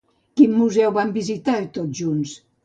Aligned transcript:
Quin 0.39 0.55
museu 0.61 0.93
van 0.95 1.11
visitar 1.19 1.59
tots 1.77 1.95
junts? 2.01 2.35